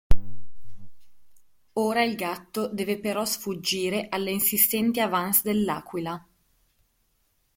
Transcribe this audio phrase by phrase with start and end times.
[1.73, 6.27] Ora il gatto deve però sfuggire alle insistenti avances dell'aquila.